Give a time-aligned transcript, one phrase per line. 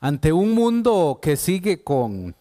[0.00, 2.36] Ante un mundo que sigue con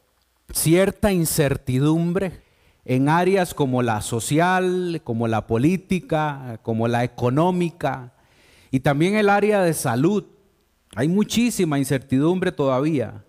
[0.54, 2.44] cierta incertidumbre
[2.86, 8.14] en áreas como la social, como la política, como la económica
[8.70, 10.26] y también el área de salud,
[10.96, 13.26] hay muchísima incertidumbre todavía,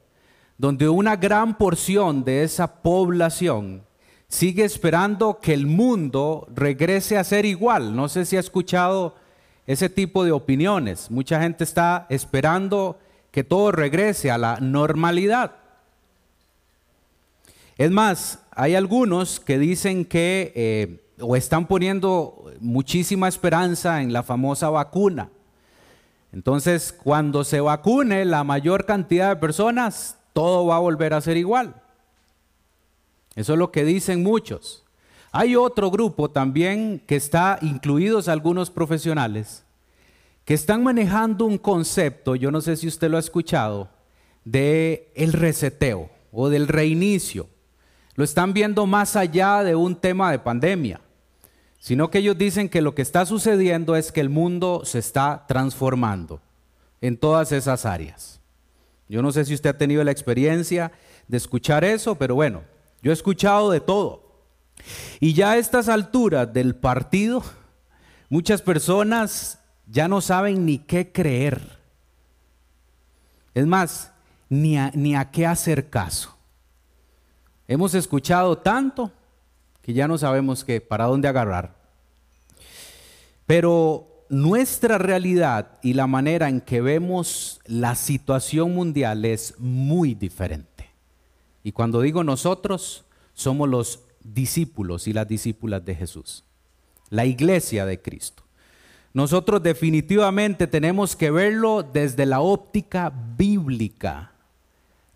[0.58, 3.82] donde una gran porción de esa población
[4.29, 7.96] sigue esperando que el mundo regrese a ser igual.
[7.96, 9.14] No sé si ha escuchado
[9.66, 11.10] ese tipo de opiniones.
[11.10, 12.98] Mucha gente está esperando
[13.30, 15.56] que todo regrese a la normalidad.
[17.77, 24.22] Es más, hay algunos que dicen que eh, o están poniendo muchísima esperanza en la
[24.22, 25.30] famosa vacuna.
[26.33, 31.36] Entonces, cuando se vacune la mayor cantidad de personas, todo va a volver a ser
[31.36, 31.74] igual.
[33.34, 34.84] Eso es lo que dicen muchos.
[35.30, 39.64] Hay otro grupo también que está incluidos algunos profesionales
[40.48, 43.91] que están manejando un concepto, yo no sé si usted lo ha escuchado,
[44.47, 47.51] de el reseteo o del reinicio.
[48.14, 51.03] Lo están viendo más allá de un tema de pandemia,
[51.78, 55.45] sino que ellos dicen que lo que está sucediendo es que el mundo se está
[55.47, 56.41] transformando
[57.03, 58.41] en todas esas áreas.
[59.06, 60.92] Yo no sé si usted ha tenido la experiencia
[61.27, 62.62] de escuchar eso, pero bueno,
[63.03, 64.47] yo he escuchado de todo.
[65.20, 67.44] Y ya a estas alturas del partido,
[68.31, 69.59] muchas personas
[69.91, 71.78] ya no saben ni qué creer.
[73.55, 74.12] Es más,
[74.48, 76.36] ni a, ni a qué hacer caso.
[77.67, 79.12] Hemos escuchado tanto
[79.83, 81.77] que ya no sabemos qué, para dónde agarrar.
[83.47, 90.91] Pero nuestra realidad y la manera en que vemos la situación mundial es muy diferente.
[91.62, 96.44] Y cuando digo nosotros, somos los discípulos y las discípulas de Jesús,
[97.09, 98.47] la iglesia de Cristo.
[99.12, 104.33] Nosotros definitivamente tenemos que verlo desde la óptica bíblica,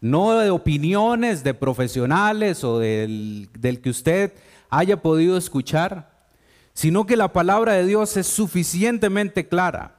[0.00, 4.32] no de opiniones de profesionales o del, del, que usted
[4.70, 6.10] haya podido escuchar,
[6.74, 9.96] sino que la palabra de Dios es suficientemente clara.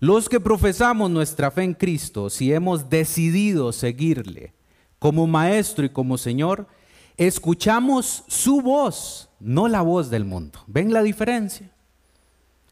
[0.00, 4.52] Los que profesamos nuestra fe en Cristo, si hemos decidido seguirle,
[4.98, 6.66] como maestro y como Señor,
[7.16, 10.60] escuchamos su voz, no la voz del mundo.
[10.66, 11.70] ¿Ven la diferencia?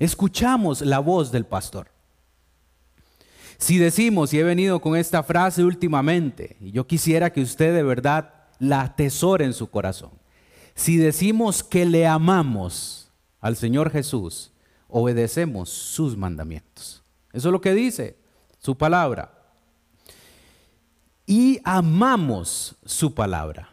[0.02, 1.86] Escuchamos la voz del pastor.
[3.56, 7.84] Si decimos, y he venido con esta frase últimamente, y yo quisiera que usted de
[7.84, 10.10] verdad la atesore en su corazón.
[10.74, 14.50] Si decimos que le amamos al Señor Jesús,
[14.88, 17.04] obedecemos sus mandamientos.
[17.32, 18.16] Eso es lo que dice
[18.58, 19.32] su palabra
[21.26, 23.70] y amamos su palabra.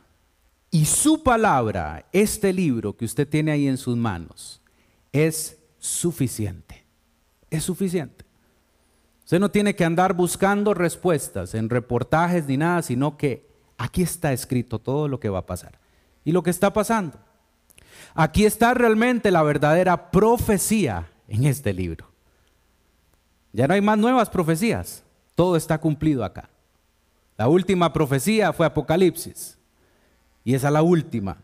[0.70, 4.62] Y su palabra, este libro que usted tiene ahí en sus manos,
[5.12, 6.86] es suficiente.
[7.50, 8.26] Es suficiente.
[9.24, 13.48] Usted no tiene que andar buscando respuestas en reportajes ni nada, sino que
[13.78, 15.80] aquí está escrito todo lo que va a pasar
[16.26, 17.20] y lo que está pasando.
[18.16, 22.10] Aquí está realmente la verdadera profecía en este libro.
[23.54, 25.04] Ya no hay más nuevas profecías.
[25.36, 26.50] Todo está cumplido acá.
[27.38, 29.58] La última profecía fue Apocalipsis.
[30.44, 31.38] Y esa es la última.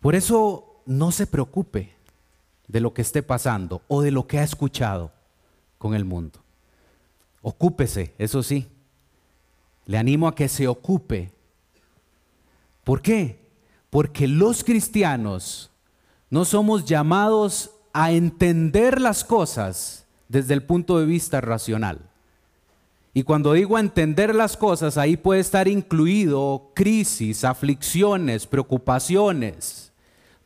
[0.00, 1.92] Por eso no se preocupe
[2.68, 5.12] de lo que esté pasando o de lo que ha escuchado
[5.78, 6.40] con el mundo.
[7.42, 8.66] Ocúpese, eso sí.
[9.84, 11.30] Le animo a que se ocupe.
[12.82, 13.38] ¿Por qué?
[13.90, 15.70] Porque los cristianos
[16.30, 22.00] no somos llamados a entender las cosas desde el punto de vista racional.
[23.14, 29.92] Y cuando digo entender las cosas, ahí puede estar incluido crisis, aflicciones, preocupaciones.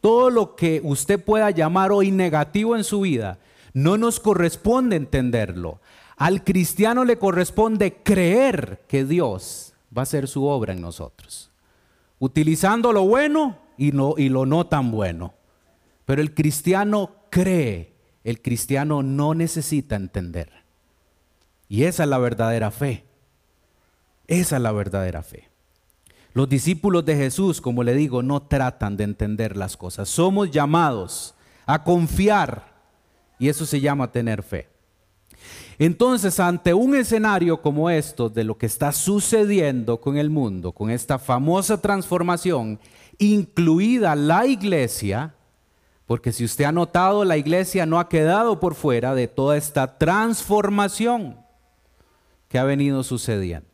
[0.01, 3.39] Todo lo que usted pueda llamar hoy negativo en su vida,
[3.75, 5.81] no nos corresponde entenderlo.
[6.17, 11.51] Al cristiano le corresponde creer que Dios va a hacer su obra en nosotros,
[12.19, 15.35] utilizando lo bueno y, no, y lo no tan bueno.
[16.05, 17.95] Pero el cristiano cree,
[18.25, 20.51] el cristiano no necesita entender.
[21.69, 23.05] Y esa es la verdadera fe.
[24.27, 25.50] Esa es la verdadera fe.
[26.33, 30.09] Los discípulos de Jesús, como le digo, no tratan de entender las cosas.
[30.09, 31.35] Somos llamados
[31.67, 32.71] a confiar
[33.39, 34.69] y eso se llama tener fe.
[35.79, 40.91] Entonces, ante un escenario como esto, de lo que está sucediendo con el mundo, con
[40.91, 42.79] esta famosa transformación,
[43.19, 45.35] incluida la iglesia,
[46.05, 49.97] porque si usted ha notado, la iglesia no ha quedado por fuera de toda esta
[49.97, 51.39] transformación
[52.49, 53.70] que ha venido sucediendo.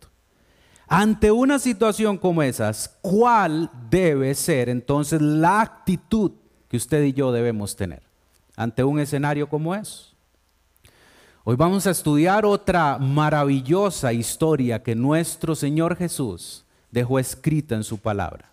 [0.89, 6.31] Ante una situación como esas, ¿cuál debe ser entonces la actitud
[6.69, 8.03] que usted y yo debemos tener
[8.55, 10.15] ante un escenario como es?
[11.43, 17.99] Hoy vamos a estudiar otra maravillosa historia que nuestro Señor Jesús dejó escrita en su
[17.99, 18.51] palabra.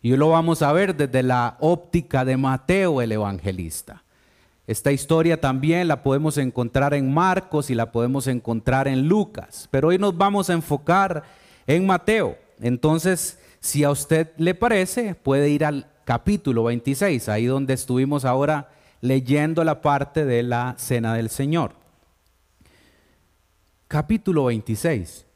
[0.00, 4.02] Y hoy lo vamos a ver desde la óptica de Mateo el evangelista.
[4.66, 9.88] Esta historia también la podemos encontrar en Marcos y la podemos encontrar en Lucas, pero
[9.88, 11.24] hoy nos vamos a enfocar
[11.66, 12.38] en Mateo.
[12.60, 18.70] Entonces, si a usted le parece, puede ir al capítulo 26, ahí donde estuvimos ahora
[19.00, 21.74] leyendo la parte de la cena del Señor.
[23.88, 25.26] Capítulo 26.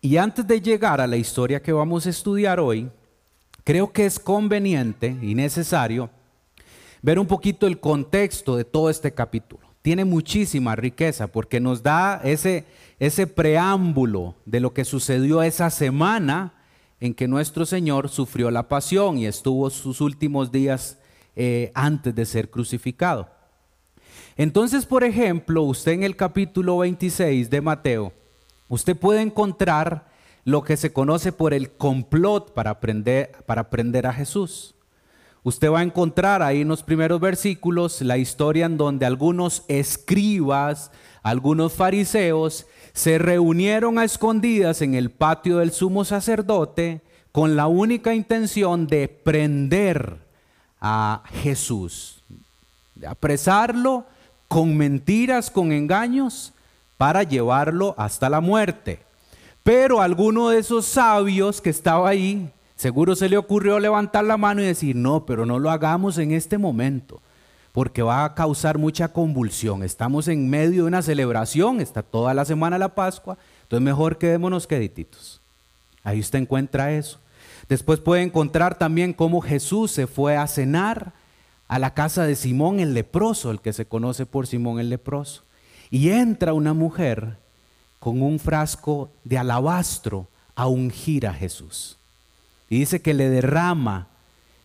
[0.00, 2.90] Y antes de llegar a la historia que vamos a estudiar hoy,
[3.62, 6.08] creo que es conveniente y necesario
[7.02, 9.66] ver un poquito el contexto de todo este capítulo.
[9.82, 12.64] Tiene muchísima riqueza porque nos da ese,
[12.98, 16.54] ese preámbulo de lo que sucedió esa semana
[17.00, 20.98] en que nuestro Señor sufrió la pasión y estuvo sus últimos días
[21.36, 23.28] eh, antes de ser crucificado.
[24.36, 28.12] Entonces, por ejemplo, usted en el capítulo 26 de Mateo,
[28.68, 30.08] usted puede encontrar
[30.44, 34.74] lo que se conoce por el complot para aprender, para aprender a Jesús.
[35.48, 40.90] Usted va a encontrar ahí en los primeros versículos la historia en donde algunos escribas,
[41.22, 47.00] algunos fariseos, se reunieron a escondidas en el patio del sumo sacerdote
[47.32, 50.18] con la única intención de prender
[50.82, 52.22] a Jesús,
[52.94, 54.04] de apresarlo
[54.48, 56.52] con mentiras, con engaños,
[56.98, 59.00] para llevarlo hasta la muerte.
[59.62, 64.62] Pero alguno de esos sabios que estaba ahí, seguro se le ocurrió levantar la mano
[64.62, 67.20] y decir, no, pero no lo hagamos en este momento,
[67.72, 69.82] porque va a causar mucha convulsión.
[69.82, 74.66] Estamos en medio de una celebración, está toda la semana la Pascua, entonces mejor quedémonos
[74.66, 75.42] quedititos.
[76.04, 77.18] Ahí usted encuentra eso.
[77.68, 81.12] Después puede encontrar también cómo Jesús se fue a cenar
[81.66, 85.42] a la casa de Simón el leproso, el que se conoce por Simón el leproso.
[85.90, 87.38] Y entra una mujer
[87.98, 91.97] con un frasco de alabastro a ungir a Jesús.
[92.68, 94.08] Y dice que le derrama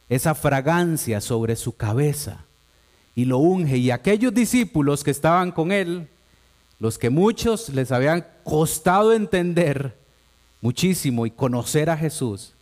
[0.09, 2.45] esa fragancia sobre su cabeza
[3.15, 3.77] y lo unge.
[3.77, 6.07] Y aquellos discípulos que estaban con él,
[6.79, 9.97] los que muchos les habían costado entender
[10.61, 12.53] muchísimo y conocer a Jesús,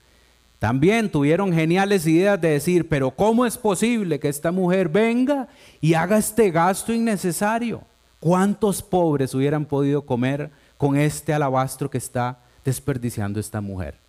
[0.59, 5.47] también tuvieron geniales ideas de decir, pero ¿cómo es posible que esta mujer venga
[5.79, 7.81] y haga este gasto innecesario?
[8.19, 14.00] ¿Cuántos pobres hubieran podido comer con este alabastro que está desperdiciando esta mujer?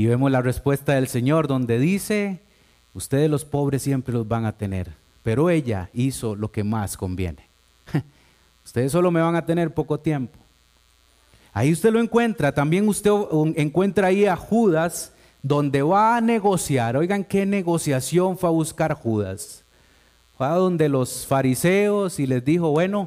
[0.00, 2.40] Y vemos la respuesta del Señor donde dice,
[2.94, 7.46] ustedes los pobres siempre los van a tener, pero ella hizo lo que más conviene.
[8.64, 10.38] ustedes solo me van a tener poco tiempo.
[11.52, 13.10] Ahí usted lo encuentra, también usted
[13.56, 15.12] encuentra ahí a Judas,
[15.42, 19.64] donde va a negociar, oigan qué negociación fue a buscar Judas.
[20.38, 23.06] Fue a donde los fariseos y les dijo, bueno,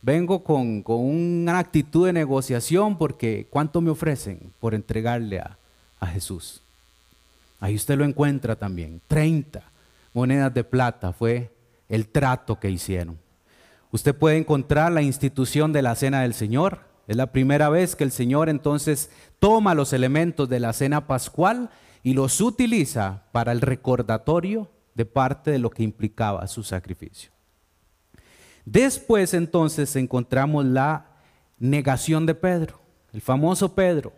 [0.00, 5.56] vengo con, una actitud de negociación porque ¿cuánto me ofrecen por entregarle a,
[6.02, 6.60] a Jesús?
[7.60, 9.00] Ahí usted lo encuentra también.
[9.06, 9.62] 30
[10.12, 11.54] monedas de plata fue
[11.88, 13.18] el trato que hicieron.
[13.92, 16.80] Usted puede encontrar la institución de la cena del Señor.
[17.06, 21.70] Es la primera vez que el Señor entonces toma los elementos de la cena pascual
[22.02, 27.30] y los utiliza para el recordatorio de parte de lo que implicaba su sacrificio.
[28.64, 31.06] Después entonces encontramos la
[31.58, 32.80] negación de Pedro,
[33.12, 34.12] el famoso Pedro,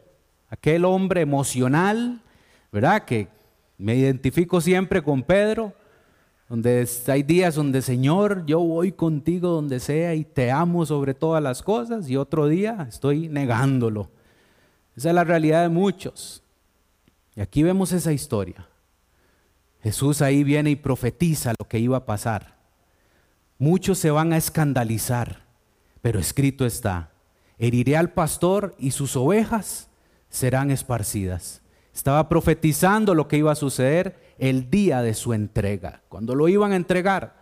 [0.54, 2.20] aquel hombre emocional,
[2.73, 3.04] ¿verdad?
[3.04, 3.28] Que
[3.78, 5.73] me identifico siempre con Pedro,
[6.49, 11.42] donde hay días donde Señor, yo voy contigo donde sea y te amo sobre todas
[11.42, 14.11] las cosas y otro día estoy negándolo
[14.96, 16.42] esa es la realidad de muchos.
[17.34, 18.68] Y aquí vemos esa historia.
[19.82, 22.56] Jesús ahí viene y profetiza lo que iba a pasar.
[23.58, 25.42] Muchos se van a escandalizar,
[26.00, 27.11] pero escrito está,
[27.58, 29.88] heriré al pastor y sus ovejas
[30.34, 31.62] serán esparcidas.
[31.94, 36.72] Estaba profetizando lo que iba a suceder el día de su entrega, cuando lo iban
[36.72, 37.36] a entregar.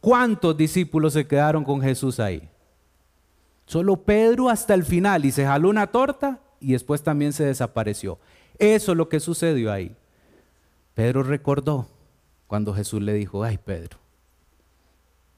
[0.00, 2.48] ¿Cuántos discípulos se quedaron con Jesús ahí?
[3.66, 8.20] Solo Pedro hasta el final y se jaló una torta y después también se desapareció.
[8.60, 9.96] Eso es lo que sucedió ahí.
[10.94, 11.88] Pedro recordó
[12.46, 13.98] cuando Jesús le dijo, ay Pedro,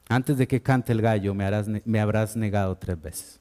[0.07, 1.49] antes de que cante el gallo me,
[1.83, 3.40] me habrás negado tres veces.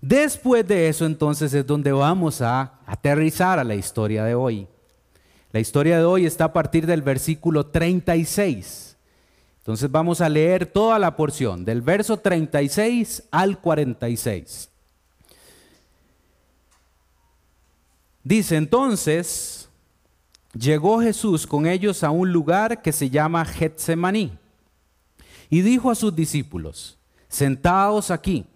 [0.00, 4.66] Después de eso entonces es donde vamos a aterrizar a la historia de hoy.
[5.52, 8.96] La historia de hoy está a partir del versículo 36.
[9.58, 14.70] Entonces vamos a leer toda la porción, del verso 36 al 46.
[18.22, 19.68] Dice entonces,
[20.54, 24.32] llegó Jesús con ellos a un lugar que se llama Getsemaní.
[25.50, 26.96] Y dijo a sus discípulos,
[27.28, 28.46] sentaos aquí,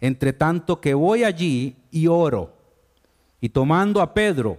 [0.00, 2.54] entre tanto que voy allí y oro.
[3.40, 4.58] Y tomando a Pedro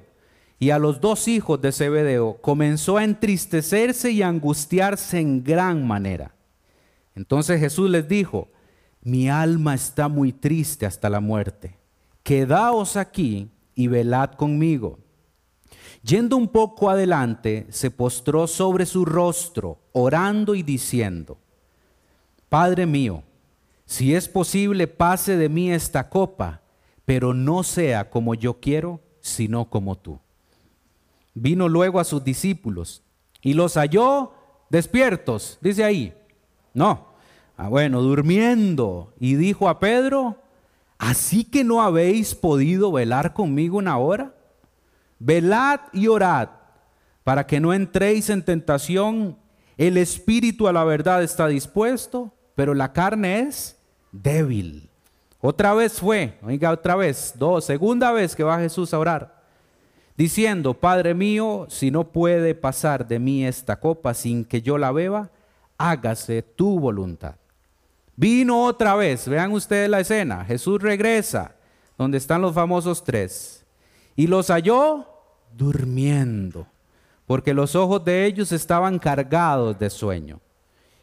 [0.59, 5.85] y a los dos hijos de Zebedeo, comenzó a entristecerse y a angustiarse en gran
[5.87, 6.35] manera.
[7.15, 8.49] Entonces Jesús les dijo,
[9.01, 11.77] mi alma está muy triste hasta la muerte.
[12.23, 14.99] Quedaos aquí y velad conmigo.
[16.03, 21.37] Yendo un poco adelante, se postró sobre su rostro, orando y diciendo,
[22.49, 23.23] Padre mío,
[23.91, 26.61] si es posible, pase de mí esta copa,
[27.03, 30.17] pero no sea como yo quiero, sino como tú.
[31.33, 33.03] Vino luego a sus discípulos
[33.41, 34.31] y los halló
[34.69, 36.13] despiertos, dice ahí.
[36.73, 37.07] No,
[37.57, 39.13] ah, bueno, durmiendo.
[39.19, 40.37] Y dijo a Pedro,
[40.97, 44.33] ¿así que no habéis podido velar conmigo una hora?
[45.19, 46.47] Velad y orad
[47.25, 49.37] para que no entréis en tentación.
[49.75, 53.80] El espíritu a la verdad está dispuesto, pero la carne es
[54.11, 54.89] débil.
[55.39, 59.41] Otra vez fue, oiga, otra vez, dos, segunda vez que va Jesús a orar,
[60.15, 64.91] diciendo, Padre mío, si no puede pasar de mí esta copa sin que yo la
[64.91, 65.31] beba,
[65.77, 67.35] hágase tu voluntad.
[68.15, 71.55] Vino otra vez, vean ustedes la escena, Jesús regresa,
[71.97, 73.65] donde están los famosos tres,
[74.15, 75.07] y los halló
[75.57, 76.67] durmiendo,
[77.25, 80.39] porque los ojos de ellos estaban cargados de sueño.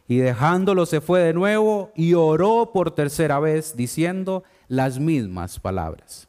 [0.09, 6.27] Y dejándolo se fue de nuevo y oró por tercera vez diciendo las mismas palabras.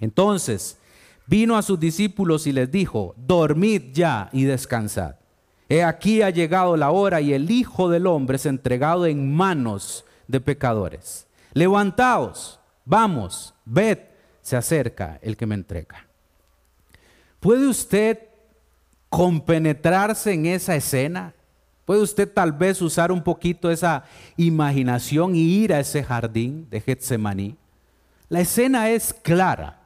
[0.00, 0.78] Entonces
[1.26, 5.16] vino a sus discípulos y les dijo, dormid ya y descansad.
[5.68, 10.04] He aquí ha llegado la hora y el Hijo del Hombre es entregado en manos
[10.28, 11.26] de pecadores.
[11.52, 13.98] Levantaos, vamos, ved,
[14.40, 16.06] se acerca el que me entrega.
[17.40, 18.18] ¿Puede usted
[19.10, 21.34] compenetrarse en esa escena?
[21.88, 24.04] ¿Puede usted tal vez usar un poquito esa
[24.36, 27.56] imaginación y ir a ese jardín de Getsemaní?
[28.28, 29.80] La escena es clara.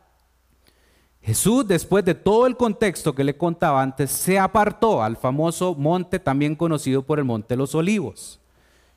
[1.20, 6.18] Jesús, después de todo el contexto que le contaba antes, se apartó al famoso monte
[6.18, 8.40] también conocido por el Monte de los Olivos,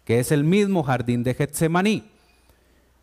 [0.03, 2.09] que es el mismo jardín de Getsemaní.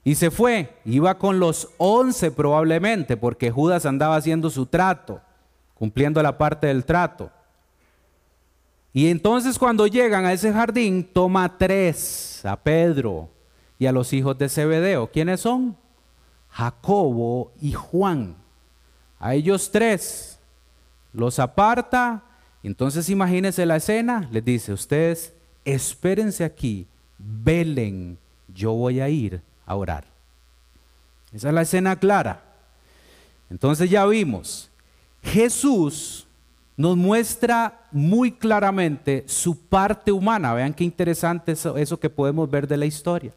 [0.03, 5.21] Y se fue, iba con los once probablemente, porque Judas andaba haciendo su trato,
[5.75, 7.31] cumpliendo la parte del trato.
[8.93, 13.31] Y entonces cuando llegan a ese jardín, toma tres, a Pedro
[13.79, 15.11] y a los hijos de Zebedeo.
[15.11, 15.77] ¿Quiénes son?
[16.51, 18.37] Jacobo y Juan.
[19.19, 20.39] A ellos tres
[21.13, 22.23] los aparta.
[22.63, 24.29] Entonces imagínense la escena.
[24.31, 25.33] Les dice, ustedes
[25.65, 26.87] espérense aquí,
[27.19, 28.19] velen,
[28.49, 30.05] yo voy a ir a orar.
[31.33, 32.43] Esa es la escena clara.
[33.49, 34.71] Entonces ya vimos,
[35.23, 36.27] Jesús
[36.77, 40.55] nos muestra muy claramente su parte humana.
[40.55, 43.33] Vean qué interesante eso, eso que podemos ver de la historia.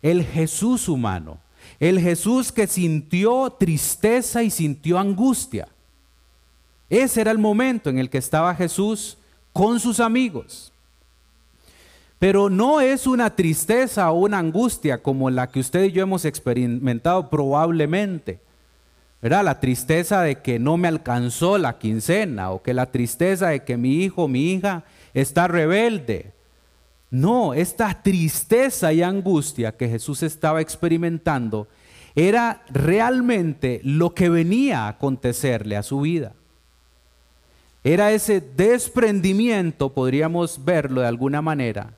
[0.00, 1.38] El Jesús humano,
[1.80, 5.68] el Jesús que sintió tristeza y sintió angustia.
[6.88, 9.16] Ese era el momento en el que estaba Jesús
[9.52, 10.72] con sus amigos.
[12.18, 16.24] Pero no es una tristeza o una angustia como la que usted y yo hemos
[16.24, 18.40] experimentado probablemente
[19.22, 23.76] la tristeza de que no me alcanzó la quincena o que la tristeza de que
[23.76, 26.32] mi hijo, mi hija está rebelde.
[27.10, 31.68] No, esta tristeza y angustia que Jesús estaba experimentando
[32.14, 36.32] era realmente lo que venía a acontecerle a su vida.
[37.84, 41.94] Era ese desprendimiento, podríamos verlo de alguna manera,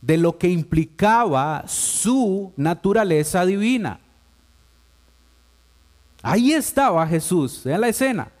[0.00, 4.00] de lo que implicaba su naturaleza divina.
[6.28, 8.32] Ahí estaba Jesús, en la escena,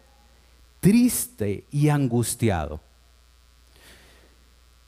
[0.80, 2.80] triste y angustiado.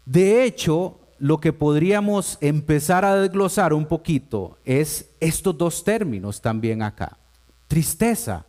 [0.05, 6.83] De hecho, lo que podríamos empezar a desglosar un poquito es estos dos términos también
[6.83, 7.17] acá.
[7.69, 8.45] Tristeza.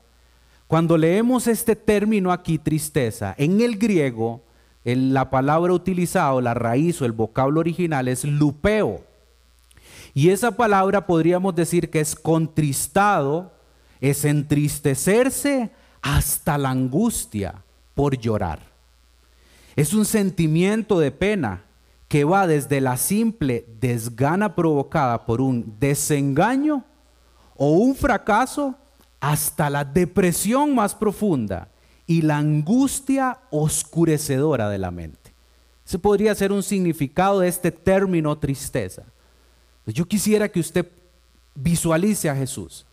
[0.65, 4.41] Cuando leemos este término aquí, tristeza, en el griego,
[4.83, 9.03] la palabra utilizada, la raíz o el vocablo original es lupeo.
[10.15, 13.58] Y esa palabra podríamos decir que es contristado
[14.01, 17.63] es entristecerse hasta la angustia
[17.93, 18.59] por llorar.
[19.75, 21.63] Es un sentimiento de pena
[22.07, 26.83] que va desde la simple desgana provocada por un desengaño
[27.55, 28.75] o un fracaso
[29.19, 31.69] hasta la depresión más profunda
[32.07, 35.33] y la angustia oscurecedora de la mente.
[35.85, 39.03] Ese podría ser un significado de este término tristeza.
[39.85, 40.87] Yo quisiera que usted
[41.53, 42.85] visualice a Jesús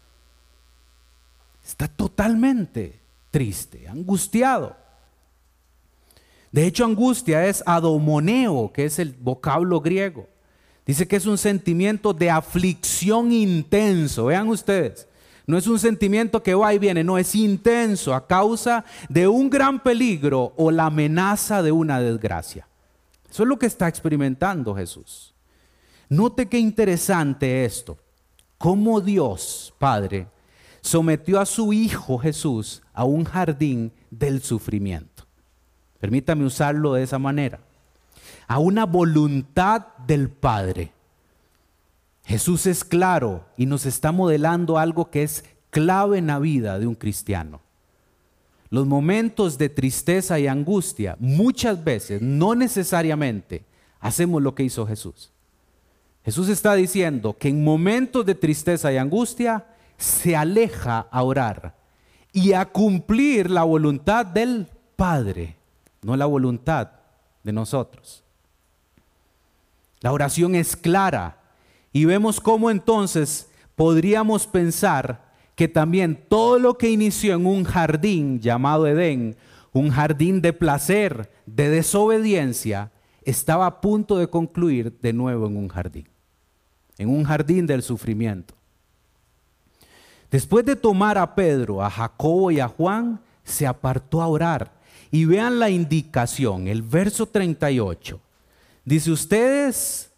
[1.66, 4.76] está totalmente triste, angustiado.
[6.52, 10.28] De hecho, angustia es adomoneo, que es el vocablo griego.
[10.86, 14.26] Dice que es un sentimiento de aflicción intenso.
[14.26, 15.08] Vean ustedes,
[15.46, 19.50] no es un sentimiento que va y viene, no, es intenso a causa de un
[19.50, 22.68] gran peligro o la amenaza de una desgracia.
[23.28, 25.34] Eso es lo que está experimentando Jesús.
[26.08, 27.98] Note qué interesante esto.
[28.56, 30.28] Cómo Dios, Padre,
[30.86, 35.26] sometió a su Hijo Jesús a un jardín del sufrimiento.
[35.98, 37.58] Permítame usarlo de esa manera.
[38.46, 40.92] A una voluntad del Padre.
[42.24, 46.86] Jesús es claro y nos está modelando algo que es clave en la vida de
[46.86, 47.60] un cristiano.
[48.70, 53.64] Los momentos de tristeza y angustia, muchas veces, no necesariamente,
[54.00, 55.32] hacemos lo que hizo Jesús.
[56.24, 59.66] Jesús está diciendo que en momentos de tristeza y angustia
[59.96, 61.74] se aleja a orar
[62.32, 65.56] y a cumplir la voluntad del Padre,
[66.02, 66.90] no la voluntad
[67.42, 68.22] de nosotros.
[70.00, 71.38] La oración es clara,
[71.96, 78.38] y vemos cómo entonces podríamos pensar que también todo lo que inició en un jardín
[78.38, 79.36] llamado Edén,
[79.72, 85.68] un jardín de placer, de desobediencia, estaba a punto de concluir de nuevo en un
[85.68, 86.06] jardín,
[86.98, 88.55] en un jardín del sufrimiento.
[90.30, 94.72] Después de tomar a Pedro, a Jacobo y a Juan, se apartó a orar.
[95.10, 98.20] Y vean la indicación, el verso 38.
[98.84, 100.10] Dice, ustedes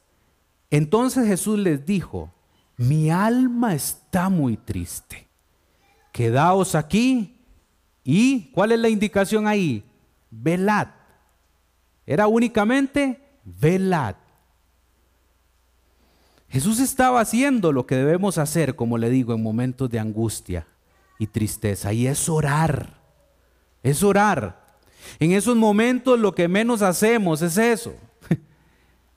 [0.70, 2.32] entonces Jesús les dijo,
[2.76, 5.26] mi alma está muy triste.
[6.12, 7.40] Quedaos aquí
[8.04, 9.84] y, ¿cuál es la indicación ahí?
[10.30, 10.88] Velad.
[12.06, 14.16] Era únicamente velad.
[16.48, 20.66] Jesús estaba haciendo lo que debemos hacer, como le digo, en momentos de angustia
[21.18, 22.98] y tristeza, y es orar.
[23.82, 24.78] Es orar.
[25.18, 27.94] En esos momentos lo que menos hacemos es eso.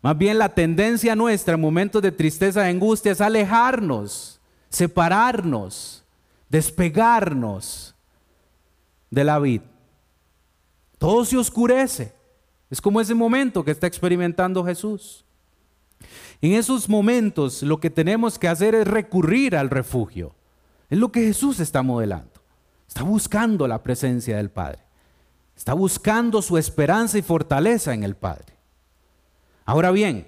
[0.01, 6.03] Más bien la tendencia nuestra en momentos de tristeza y angustia es alejarnos, separarnos,
[6.50, 7.96] despegarnos
[9.09, 9.63] de la vida.
[10.98, 12.13] Todo se oscurece.
[12.70, 15.25] Es como ese momento que está experimentando Jesús.
[16.42, 20.34] En esos momentos lo que tenemos que hacer es recurrir al refugio.
[20.90, 22.32] Es lo que Jesús está modelando.
[22.88, 24.80] Está buscando la presencia del Padre.
[25.56, 28.56] Está buscando su esperanza y fortaleza en el Padre.
[29.64, 30.27] Ahora bien,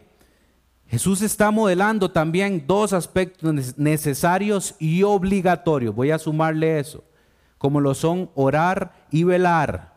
[0.87, 5.95] Jesús está modelando también dos aspectos necesarios y obligatorios.
[5.95, 7.03] Voy a sumarle eso,
[7.57, 9.93] como lo son orar y velar.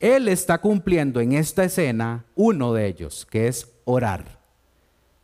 [0.00, 4.35] Él está cumpliendo en esta escena uno de ellos, que es orar.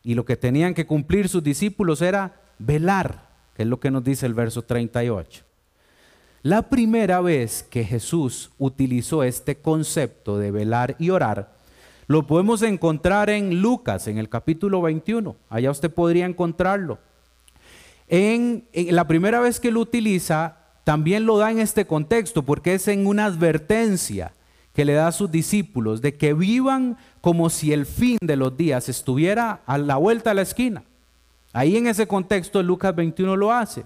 [0.02, 4.04] Y lo que tenían que cumplir sus discípulos era velar, que es lo que nos
[4.04, 5.44] dice el verso 38.
[6.42, 11.62] La primera vez que Jesús utilizó este concepto de velar y orar
[12.12, 15.36] lo podemos encontrar en Lucas, en el capítulo 21.
[15.48, 16.98] Allá usted podría encontrarlo.
[18.06, 22.88] En, la primera vez que lo utiliza, también lo da en este contexto, porque es
[22.88, 24.34] en una advertencia
[24.74, 28.56] que le da a sus discípulos de que vivan como si el fin de los
[28.56, 30.84] días estuviera a la vuelta de la esquina.
[31.52, 33.84] Ahí en ese contexto Lucas 21 lo hace.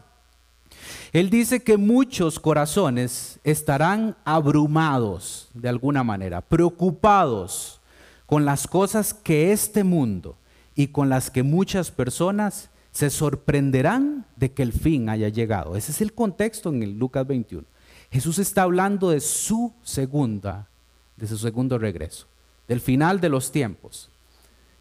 [1.13, 7.81] Él dice que muchos corazones estarán abrumados de alguna manera, preocupados
[8.27, 10.37] con las cosas que este mundo
[10.75, 15.77] y con las que muchas personas se sorprenderán de que el fin haya llegado.
[15.77, 17.65] Ese es el contexto en el Lucas 21.
[18.11, 20.69] Jesús está hablando de su segunda,
[21.17, 22.27] de su segundo regreso,
[22.69, 24.11] del final de los tiempos.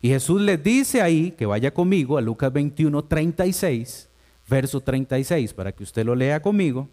[0.02, 4.10] Y Jesús les dice ahí que vaya conmigo a Lucas 21, 36,
[4.48, 6.88] verso 36, para que usted lo lea conmigo.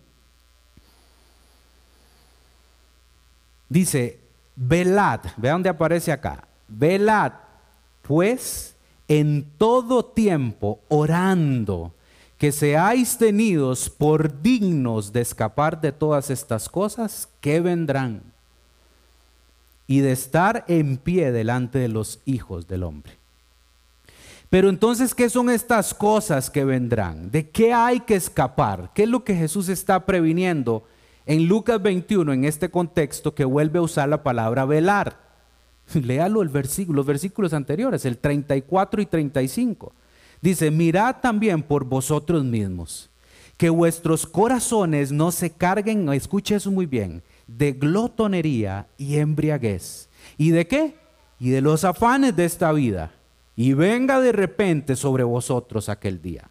[3.68, 4.20] Dice,
[4.54, 7.32] velad, vea dónde aparece acá, velad
[8.02, 8.74] pues
[9.08, 11.94] en todo tiempo orando
[12.36, 18.31] que seáis tenidos por dignos de escapar de todas estas cosas que vendrán
[19.92, 23.18] y de estar en pie delante de los hijos del hombre.
[24.48, 27.30] Pero entonces, ¿qué son estas cosas que vendrán?
[27.30, 28.90] ¿De qué hay que escapar?
[28.94, 30.84] ¿Qué es lo que Jesús está previniendo
[31.26, 35.20] en Lucas 21, en este contexto, que vuelve a usar la palabra velar.
[35.92, 39.92] Léalo el versículo, los versículos anteriores, el 34 y 35.
[40.40, 43.10] Dice, mirad también por vosotros mismos,
[43.58, 50.08] que vuestros corazones no se carguen, escuche eso muy bien, de glotonería y embriaguez.
[50.38, 50.94] ¿Y de qué?
[51.38, 53.12] Y de los afanes de esta vida.
[53.56, 56.48] Y venga de repente sobre vosotros aquel día.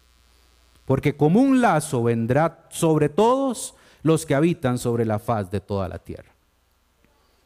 [0.84, 5.88] Porque como un lazo vendrá sobre todos los que habitan sobre la faz de toda
[5.88, 6.32] la tierra.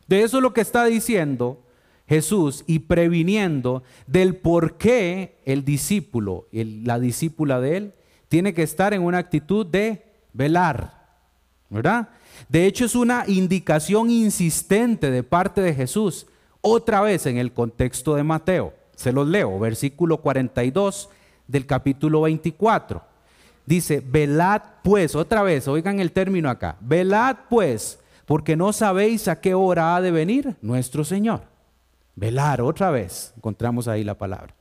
[0.06, 1.62] De eso es lo que está diciendo
[2.08, 7.94] Jesús y previniendo del por qué el discípulo, la discípula de él,
[8.28, 11.06] tiene que estar en una actitud de velar,
[11.68, 12.08] ¿verdad?
[12.48, 16.26] De hecho, es una indicación insistente de parte de Jesús,
[16.60, 18.74] otra vez en el contexto de Mateo.
[18.94, 21.08] Se los leo, versículo 42
[21.46, 23.02] del capítulo 24.
[23.66, 29.40] Dice, velad pues, otra vez, oigan el término acá, velad pues, porque no sabéis a
[29.40, 31.42] qué hora ha de venir nuestro Señor.
[32.16, 34.54] Velar, otra vez, encontramos ahí la palabra.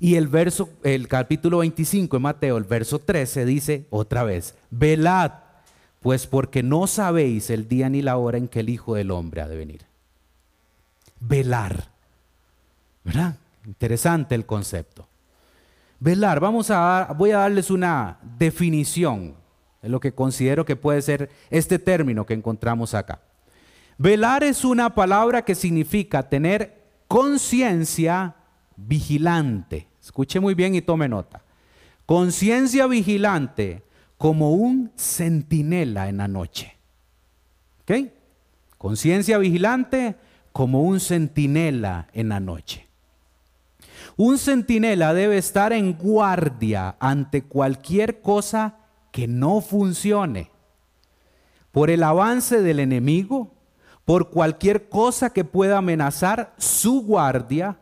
[0.00, 5.32] Y el verso, el capítulo 25 de Mateo, el verso 13 dice otra vez, velad,
[6.08, 9.42] pues porque no sabéis el día ni la hora en que el Hijo del Hombre
[9.42, 9.82] ha de venir.
[11.20, 11.90] Velar.
[13.04, 13.36] ¿Verdad?
[13.66, 15.06] Interesante el concepto.
[16.00, 19.34] Velar, vamos a, voy a darles una definición
[19.82, 23.20] de lo que considero que puede ser este término que encontramos acá.
[23.98, 28.34] Velar es una palabra que significa tener conciencia
[28.76, 29.88] vigilante.
[30.02, 31.42] Escuche muy bien y tome nota.
[32.06, 33.82] Conciencia vigilante
[34.18, 36.76] como un centinela en la noche.
[37.82, 37.92] ¿Ok?
[38.76, 40.16] Conciencia vigilante
[40.52, 42.88] como un centinela en la noche.
[44.16, 48.76] Un centinela debe estar en guardia ante cualquier cosa
[49.12, 50.50] que no funcione.
[51.70, 53.54] Por el avance del enemigo,
[54.04, 57.78] por cualquier cosa que pueda amenazar su guardia.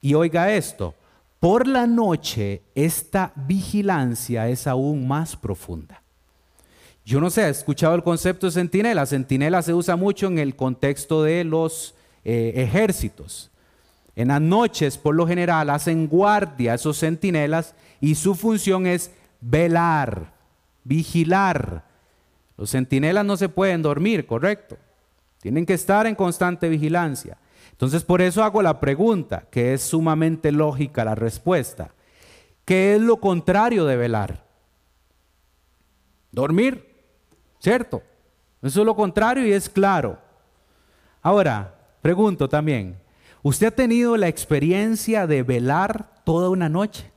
[0.00, 0.94] Y oiga esto,
[1.40, 6.02] por la noche esta vigilancia es aún más profunda.
[7.04, 9.06] Yo no sé, ¿ha escuchado el concepto de centinela?
[9.06, 11.94] Centinela se usa mucho en el contexto de los
[12.24, 13.50] eh, ejércitos.
[14.16, 20.32] En las noches, por lo general, hacen guardia esos centinelas y su función es velar,
[20.82, 21.84] vigilar.
[22.56, 24.76] Los centinelas no se pueden dormir, correcto.
[25.40, 27.38] Tienen que estar en constante vigilancia.
[27.76, 31.92] Entonces por eso hago la pregunta, que es sumamente lógica la respuesta.
[32.64, 34.46] ¿Qué es lo contrario de velar?
[36.32, 37.04] Dormir,
[37.58, 38.02] ¿cierto?
[38.62, 40.18] Eso es lo contrario y es claro.
[41.20, 42.98] Ahora, pregunto también,
[43.42, 47.12] ¿usted ha tenido la experiencia de velar toda una noche?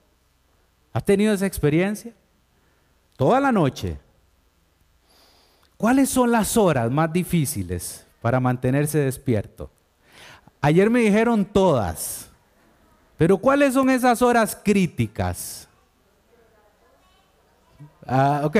[0.91, 2.13] ¿Ha tenido esa experiencia?
[3.15, 3.97] Toda la noche.
[5.77, 9.71] ¿Cuáles son las horas más difíciles para mantenerse despierto?
[10.61, 12.29] Ayer me dijeron todas,
[13.17, 15.67] pero ¿cuáles son esas horas críticas?
[18.05, 18.57] Ah, ok,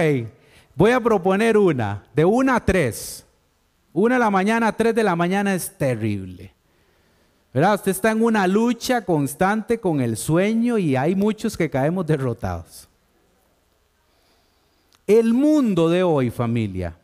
[0.75, 3.25] voy a proponer una, de una a tres.
[3.91, 6.53] Una de la mañana a tres de la mañana es terrible.
[7.53, 7.75] ¿Verdad?
[7.75, 12.87] Usted está en una lucha constante con el sueño y hay muchos que caemos derrotados.
[15.07, 16.95] El mundo de hoy, familia,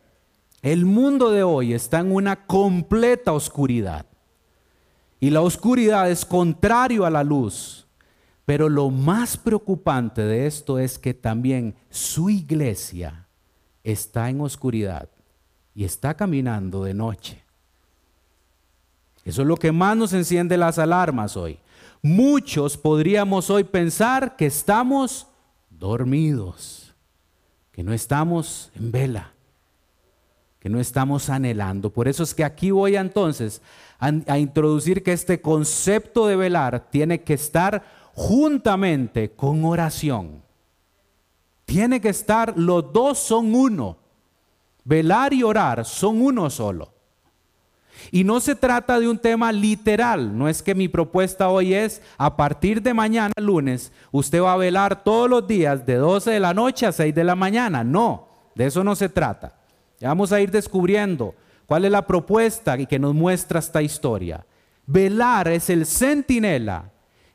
[0.62, 4.06] el mundo de hoy está en una completa oscuridad.
[5.20, 7.86] Y la oscuridad es contrario a la luz.
[8.44, 13.26] Pero lo más preocupante de esto es que también su iglesia
[13.82, 15.08] está en oscuridad
[15.74, 17.42] y está caminando de noche.
[19.24, 21.58] Eso es lo que más nos enciende las alarmas hoy.
[22.00, 25.26] Muchos podríamos hoy pensar que estamos
[25.68, 26.94] dormidos,
[27.72, 29.32] que no estamos en vela,
[30.58, 31.90] que no estamos anhelando.
[31.90, 33.62] Por eso es que aquí voy entonces
[33.98, 40.42] a, introducir que este concepto de velar tiene que estar juntamente con oración.
[41.64, 43.98] Tiene que estar, los dos son uno.
[44.84, 46.92] Velar y orar son uno solo.
[48.10, 52.02] Y no se trata de un tema literal, no es que mi propuesta hoy es,
[52.18, 56.40] a partir de mañana lunes, usted va a velar todos los días de 12 de
[56.40, 57.82] la noche a 6 de la mañana.
[57.82, 59.55] No, de eso no se trata.
[59.98, 61.34] Ya vamos a ir descubriendo
[61.66, 64.46] ¿Cuál es la propuesta que nos muestra esta historia?
[64.86, 66.92] Velar es el centinela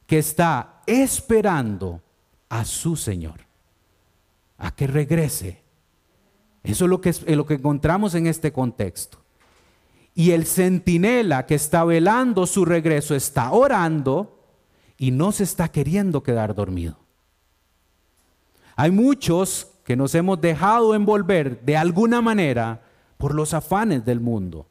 [0.07, 2.01] que está esperando
[2.47, 3.41] a su Señor,
[4.57, 5.61] a que regrese.
[6.63, 9.19] Eso es lo que, es, lo que encontramos en este contexto.
[10.15, 14.39] Y el centinela que está velando su regreso está orando
[14.97, 16.97] y no se está queriendo quedar dormido.
[18.77, 22.81] Hay muchos que nos hemos dejado envolver de alguna manera
[23.17, 24.69] por los afanes del mundo.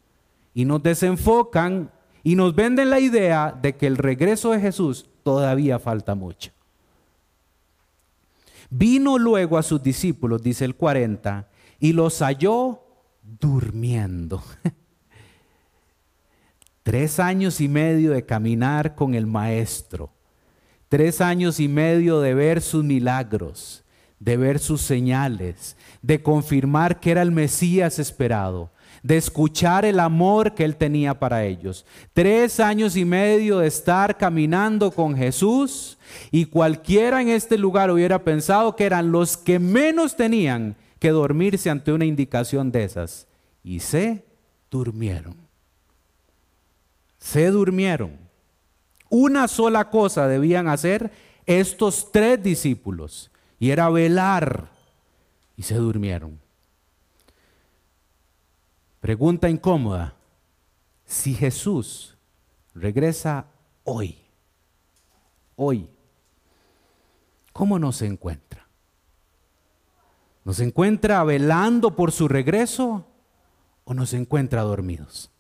[0.54, 1.90] Y nos desenfocan
[2.22, 6.52] y nos venden la idea de que el regreso de Jesús todavía falta mucho.
[8.70, 12.80] Vino luego a sus discípulos, dice el 40, y los halló
[13.22, 14.42] durmiendo.
[16.82, 20.14] Tres años y medio de caminar con el Maestro.
[20.88, 23.84] Tres años y medio de ver sus milagros,
[24.20, 28.70] de ver sus señales, de confirmar que era el Mesías esperado,
[29.02, 31.86] de escuchar el amor que Él tenía para ellos.
[32.12, 35.98] Tres años y medio de estar caminando con Jesús
[36.30, 41.70] y cualquiera en este lugar hubiera pensado que eran los que menos tenían que dormirse
[41.70, 43.26] ante una indicación de esas.
[43.64, 44.26] Y se
[44.70, 45.34] durmieron.
[47.18, 48.18] Se durmieron.
[49.08, 51.10] Una sola cosa debían hacer
[51.46, 53.30] estos tres discípulos
[53.60, 54.70] y era velar
[55.56, 56.40] y se durmieron.
[59.00, 60.14] Pregunta incómoda.
[61.04, 62.16] Si Jesús
[62.74, 63.46] regresa
[63.84, 64.16] hoy,
[65.56, 65.88] hoy,
[67.52, 68.66] ¿cómo nos encuentra?
[70.44, 73.04] ¿Nos encuentra velando por su regreso
[73.84, 75.30] o nos encuentra dormidos?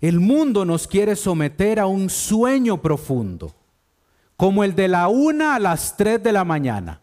[0.00, 3.54] El mundo nos quiere someter a un sueño profundo,
[4.36, 7.00] como el de la una a las tres de la mañana.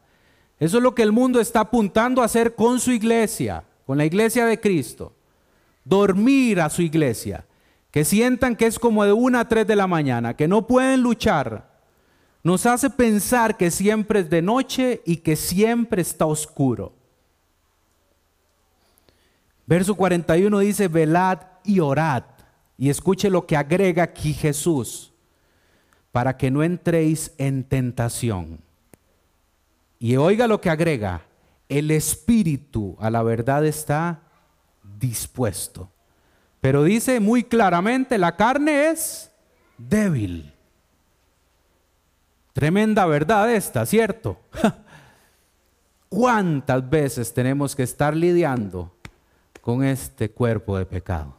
[0.60, 4.06] Eso es lo que el mundo está apuntando a hacer con su iglesia, con la
[4.06, 5.14] iglesia de Cristo.
[5.84, 7.46] Dormir a su iglesia.
[7.92, 11.02] Que sientan que es como de una a tres de la mañana, que no pueden
[11.02, 11.70] luchar.
[12.44, 16.94] Nos hace pensar que siempre es de noche y que siempre está oscuro.
[19.66, 22.24] Verso 41 dice, velad y orad.
[22.78, 25.13] Y escuche lo que agrega aquí Jesús,
[26.14, 28.62] para que no entréis en tentación.
[29.98, 31.24] Y oiga lo que agrega,
[31.68, 34.22] el espíritu a la verdad está
[35.00, 35.90] dispuesto.
[36.62, 39.32] Pero dice muy claramente, la carne es
[39.78, 40.54] débil.
[42.54, 44.40] Tremenda verdad esta, ¿cierto?
[46.10, 48.96] ¿Cuántas veces tenemos que estar lidiando
[49.62, 51.36] con este cuerpo de pecado?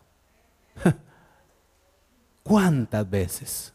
[2.42, 3.73] ¿Cuántas veces?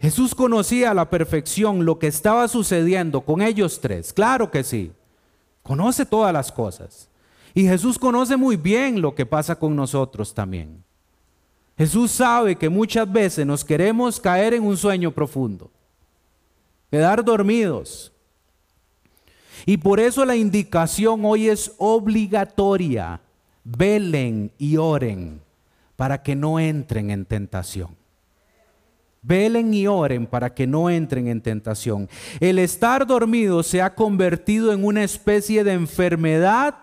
[0.00, 4.12] Jesús conocía a la perfección lo que estaba sucediendo con ellos tres.
[4.12, 4.92] Claro que sí.
[5.62, 7.08] Conoce todas las cosas.
[7.54, 10.84] Y Jesús conoce muy bien lo que pasa con nosotros también.
[11.78, 15.70] Jesús sabe que muchas veces nos queremos caer en un sueño profundo,
[16.90, 18.12] quedar dormidos.
[19.66, 23.20] Y por eso la indicación hoy es obligatoria.
[23.64, 25.40] Velen y oren
[25.96, 27.96] para que no entren en tentación.
[29.26, 32.08] Velen y oren para que no entren en tentación.
[32.38, 36.76] El estar dormido se ha convertido en una especie de enfermedad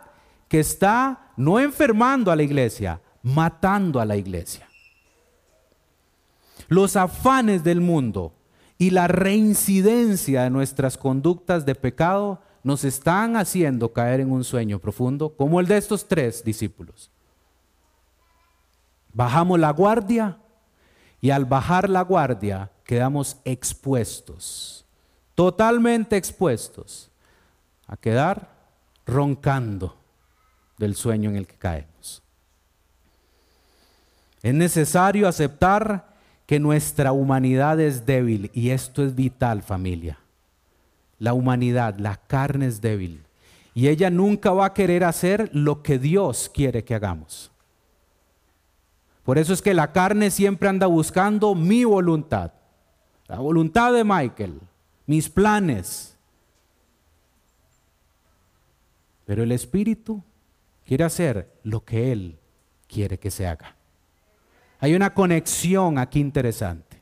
[0.50, 4.68] que está no enfermando a la iglesia, matando a la iglesia.
[6.68, 8.34] Los afanes del mundo
[8.78, 14.80] y la reincidencia de nuestras conductas de pecado nos están haciendo caer en un sueño
[14.80, 17.10] profundo, como el de estos tres discípulos.
[19.14, 20.40] Bajamos la guardia
[21.24, 24.86] y al bajar la guardia quedamos expuestos,
[25.36, 27.10] totalmente expuestos
[27.88, 28.50] a quedar
[29.06, 29.96] roncando
[30.78, 32.22] del sueño en el que caemos.
[34.42, 36.14] Es necesario aceptar
[36.46, 40.20] que nuestra humanidad es débil y esto es vital familia.
[41.20, 43.24] La humanidad, la carne es débil
[43.74, 47.53] y ella nunca va a querer hacer lo que Dios quiere que hagamos.
[49.24, 52.52] Por eso es que la carne siempre anda buscando mi voluntad,
[53.28, 54.60] la voluntad de Michael,
[55.06, 56.18] mis planes.
[59.26, 60.22] Pero el Espíritu
[60.86, 62.38] quiere hacer lo que Él
[62.88, 63.76] quiere que se haga.
[64.80, 67.02] Hay una conexión aquí interesante.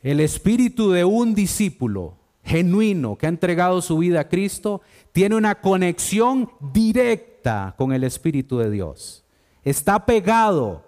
[0.00, 4.80] El espíritu de un discípulo genuino que ha entregado su vida a Cristo
[5.12, 9.24] tiene una conexión directa con el Espíritu de Dios.
[9.64, 10.84] Está pegado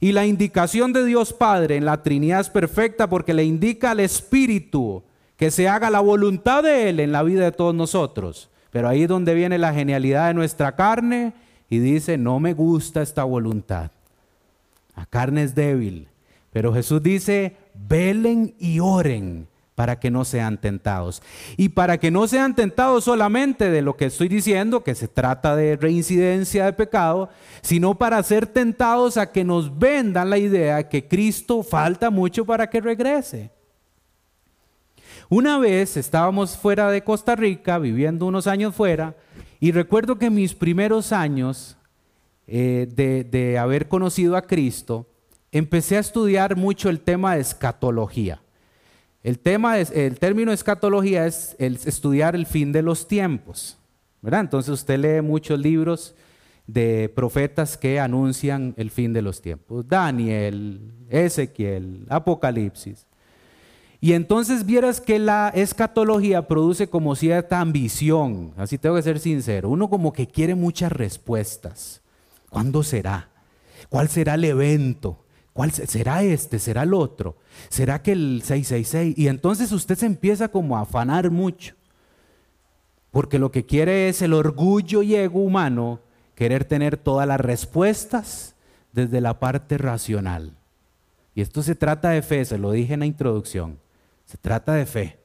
[0.00, 4.00] y la indicación de Dios Padre en la Trinidad es perfecta porque le indica al
[4.00, 5.02] Espíritu
[5.36, 8.50] que se haga la voluntad de Él en la vida de todos nosotros.
[8.70, 11.32] Pero ahí es donde viene la genialidad de nuestra carne
[11.70, 13.90] y dice, no me gusta esta voluntad.
[14.96, 16.08] La carne es débil.
[16.52, 21.22] Pero Jesús dice, velen y oren para que no sean tentados.
[21.56, 25.56] Y para que no sean tentados solamente de lo que estoy diciendo, que se trata
[25.56, 27.28] de reincidencia de pecado,
[27.62, 32.70] sino para ser tentados a que nos vendan la idea que Cristo falta mucho para
[32.70, 33.50] que regrese.
[35.28, 39.16] Una vez estábamos fuera de Costa Rica, viviendo unos años fuera,
[39.58, 41.76] y recuerdo que mis primeros años
[42.46, 45.08] eh, de, de haber conocido a Cristo,
[45.50, 48.43] empecé a estudiar mucho el tema de escatología.
[49.24, 53.78] El tema es, el término escatología es estudiar el fin de los tiempos,
[54.20, 54.40] ¿verdad?
[54.40, 56.14] Entonces usted lee muchos libros
[56.66, 59.88] de profetas que anuncian el fin de los tiempos.
[59.88, 63.06] Daniel, Ezequiel, Apocalipsis.
[63.98, 69.70] Y entonces vieras que la escatología produce como cierta ambición, así tengo que ser sincero,
[69.70, 72.02] uno como que quiere muchas respuestas.
[72.50, 73.30] ¿Cuándo será?
[73.88, 75.23] ¿Cuál será el evento?
[75.54, 76.58] ¿Cuál será este?
[76.58, 77.36] ¿Será el otro?
[77.68, 79.16] ¿Será que el 666?
[79.16, 81.76] Y entonces usted se empieza como a afanar mucho.
[83.12, 86.00] Porque lo que quiere es el orgullo y ego humano,
[86.34, 88.56] querer tener todas las respuestas
[88.92, 90.56] desde la parte racional.
[91.36, 93.78] Y esto se trata de fe, se lo dije en la introducción.
[94.24, 95.18] Se trata de fe.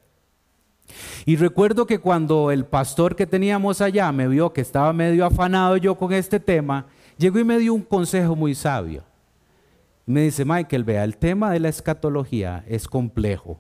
[1.25, 5.75] Y recuerdo que cuando el pastor que teníamos allá me vio que estaba medio afanado
[5.77, 6.85] yo con este tema,
[7.17, 9.08] llegó y me dio un consejo muy sabio.
[10.09, 13.59] Me dice, Michael, vea, el tema de la escatología es complejo,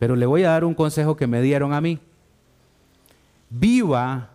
[0.00, 2.00] pero le voy a dar un consejo que me dieron a mí.
[3.48, 4.30] Viva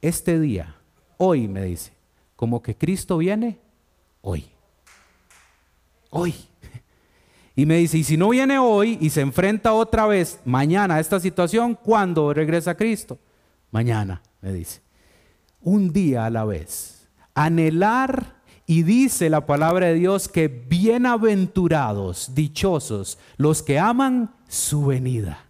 [0.00, 0.74] este día,
[1.16, 1.92] hoy, me dice,
[2.34, 3.60] como que Cristo viene
[4.20, 4.50] hoy.
[6.10, 6.34] Hoy.
[7.54, 11.00] Y me dice, y si no viene hoy y se enfrenta otra vez mañana a
[11.00, 13.16] esta situación, ¿cuándo regresa Cristo?
[13.70, 14.80] Mañana, me dice.
[15.60, 17.08] Un día a la vez.
[17.32, 25.44] Anhelar y dice la palabra de Dios que bienaventurados, dichosos, los que aman su venida.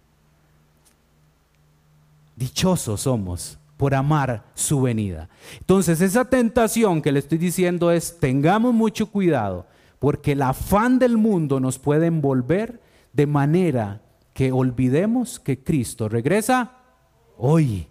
[2.37, 5.29] Dichosos somos por amar su venida.
[5.61, 9.67] Entonces esa tentación que le estoy diciendo es, tengamos mucho cuidado
[10.01, 12.81] porque el afán del mundo nos puede envolver
[13.13, 16.73] de manera que olvidemos que Cristo regresa
[17.39, 17.87] hoy.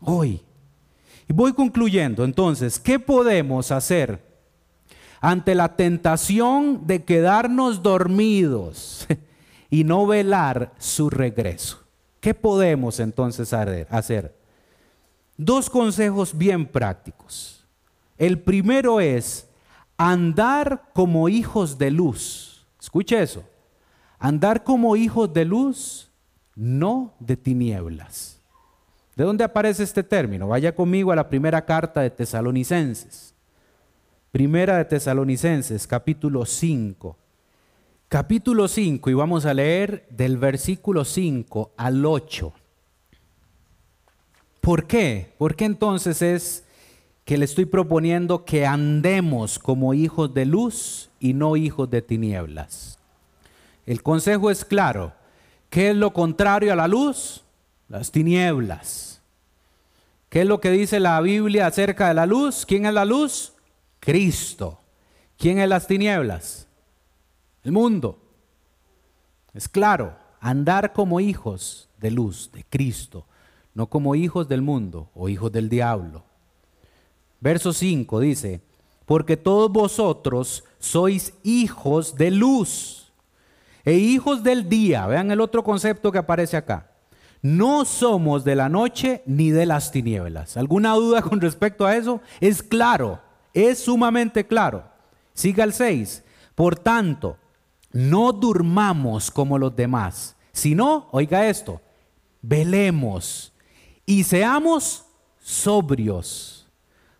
[0.00, 0.42] Hoy.
[1.30, 2.24] Y voy concluyendo.
[2.24, 4.20] Entonces, ¿qué podemos hacer
[5.20, 9.06] ante la tentación de quedarnos dormidos
[9.70, 11.84] y no velar su regreso?
[12.18, 14.36] ¿Qué podemos entonces hacer?
[15.36, 17.64] Dos consejos bien prácticos.
[18.18, 19.48] El primero es
[19.96, 22.66] andar como hijos de luz.
[22.80, 23.44] Escuche eso.
[24.18, 26.10] Andar como hijos de luz,
[26.56, 28.39] no de tinieblas.
[29.20, 30.48] ¿De dónde aparece este término?
[30.48, 33.34] Vaya conmigo a la primera carta de Tesalonicenses.
[34.32, 37.18] Primera de Tesalonicenses, capítulo 5.
[38.08, 42.50] Capítulo 5 y vamos a leer del versículo 5 al 8.
[44.62, 45.34] ¿Por qué?
[45.36, 46.64] ¿Por qué entonces es
[47.26, 52.98] que le estoy proponiendo que andemos como hijos de luz y no hijos de tinieblas.
[53.84, 55.12] El consejo es claro.
[55.68, 57.44] ¿Qué es lo contrario a la luz?
[57.90, 59.20] Las tinieblas.
[60.28, 62.64] ¿Qué es lo que dice la Biblia acerca de la luz?
[62.64, 63.52] ¿Quién es la luz?
[63.98, 64.80] Cristo.
[65.36, 66.68] ¿Quién es las tinieblas?
[67.64, 68.16] El mundo.
[69.52, 73.26] Es claro, andar como hijos de luz, de Cristo,
[73.74, 76.22] no como hijos del mundo o hijos del diablo.
[77.40, 78.60] Verso 5 dice,
[79.04, 83.12] porque todos vosotros sois hijos de luz
[83.84, 85.08] e hijos del día.
[85.08, 86.89] Vean el otro concepto que aparece acá.
[87.42, 90.56] No somos de la noche ni de las tinieblas.
[90.56, 92.20] ¿Alguna duda con respecto a eso?
[92.40, 93.20] Es claro,
[93.54, 94.84] es sumamente claro.
[95.32, 96.22] Siga el 6.
[96.54, 97.38] Por tanto,
[97.92, 101.80] no durmamos como los demás, sino, oiga esto,
[102.42, 103.52] velemos
[104.04, 105.06] y seamos
[105.38, 106.68] sobrios.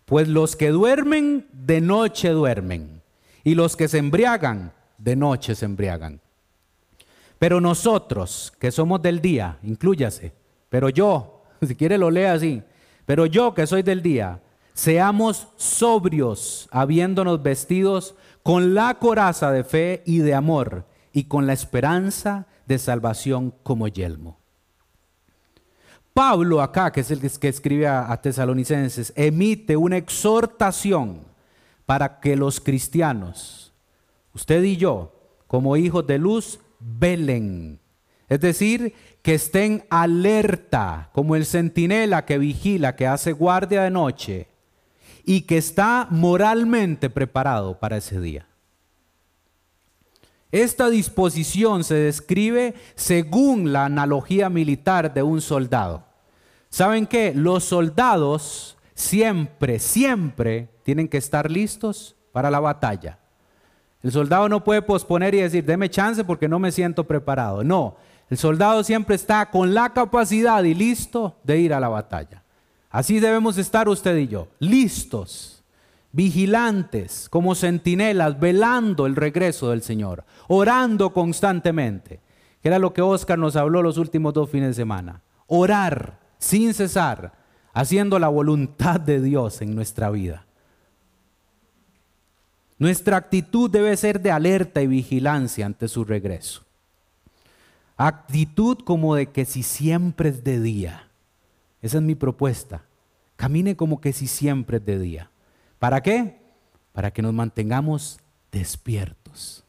[0.05, 3.01] Pues los que duermen, de noche duermen,
[3.43, 6.21] y los que se embriagan, de noche se embriagan.
[7.41, 10.31] Pero nosotros, que somos del día, incluyase,
[10.69, 12.61] pero yo, si quiere lo lea así,
[13.03, 14.43] pero yo que soy del día,
[14.75, 21.53] seamos sobrios, habiéndonos vestidos con la coraza de fe y de amor, y con la
[21.53, 24.37] esperanza de salvación como yelmo.
[26.13, 31.21] Pablo acá, que es el que escribe a, tesalonicenses, emite una exhortación
[31.87, 33.73] para que los cristianos,
[34.31, 35.15] usted y yo,
[35.47, 37.79] como hijos de luz, velen.
[38.29, 44.47] Es decir, que estén alerta, como el centinela que vigila, que hace guardia de noche
[45.23, 48.47] y que está moralmente preparado para ese día.
[50.51, 56.03] Esta disposición se describe según la analogía militar de un soldado.
[56.69, 57.33] ¿Saben qué?
[57.33, 63.19] Los soldados siempre, siempre tienen que estar listos para la batalla.
[64.03, 67.63] El soldado no puede posponer y decir, deme chance porque no me siento preparado.
[67.63, 67.95] No,
[68.29, 72.43] el soldado siempre está con la capacidad y listo de ir a la batalla.
[72.89, 75.61] Así debemos estar usted y yo, listos
[76.11, 82.19] vigilantes, como centinelas, velando el regreso del Señor, orando constantemente,
[82.61, 85.21] que era lo que Oscar nos habló los últimos dos fines de semana.
[85.47, 87.33] Orar sin cesar,
[87.73, 90.45] haciendo la voluntad de Dios en nuestra vida.
[92.81, 96.63] Nuestra actitud debe ser de alerta y vigilancia ante su regreso.
[97.95, 101.07] Actitud como de que si siempre es de día.
[101.83, 102.81] Esa es mi propuesta.
[103.35, 105.29] Camine como que si siempre es de día.
[105.77, 106.41] ¿Para qué?
[106.91, 108.19] Para que nos mantengamos
[108.51, 109.63] despiertos.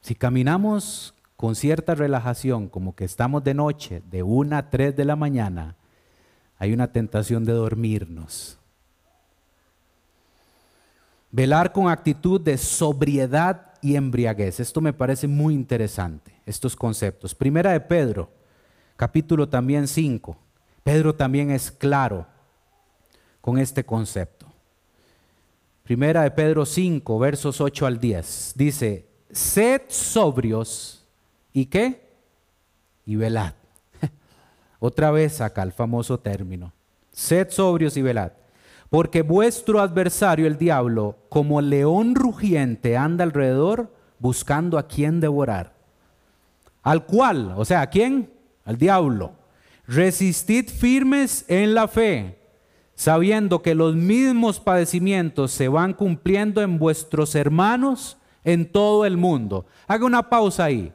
[0.00, 5.04] Si caminamos con cierta relajación, como que estamos de noche, de una a tres de
[5.04, 5.76] la mañana,
[6.58, 8.57] hay una tentación de dormirnos.
[11.30, 14.60] Velar con actitud de sobriedad y embriaguez.
[14.60, 17.34] Esto me parece muy interesante, estos conceptos.
[17.34, 18.30] Primera de Pedro,
[18.96, 20.36] capítulo también 5.
[20.82, 22.26] Pedro también es claro
[23.40, 24.46] con este concepto.
[25.82, 28.54] Primera de Pedro 5, versos 8 al 10.
[28.56, 31.06] Dice, sed sobrios
[31.52, 32.08] y qué?
[33.06, 33.54] Y velad.
[34.78, 36.72] Otra vez acá el famoso término.
[37.12, 38.32] Sed sobrios y velad.
[38.90, 45.74] Porque vuestro adversario, el diablo, como león rugiente, anda alrededor buscando a quien devorar.
[46.82, 48.30] Al cual, o sea, ¿a quién?
[48.64, 49.32] Al diablo.
[49.86, 52.38] Resistid firmes en la fe,
[52.94, 59.66] sabiendo que los mismos padecimientos se van cumpliendo en vuestros hermanos en todo el mundo.
[59.86, 60.92] Haga una pausa ahí.